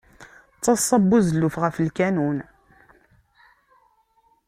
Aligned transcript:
D 0.57 0.59
taḍsa 0.63 0.97
n 1.01 1.07
buzelluf 1.09 1.55
ɣef 1.63 1.75
lkanun. 1.87 2.37